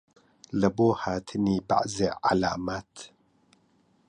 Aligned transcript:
لەبۆ 0.59 0.87
هاتنی 1.01 1.57
بەعزێ 1.67 2.09
عەلامات 2.25 2.93